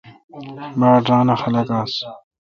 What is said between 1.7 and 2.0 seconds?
آس۔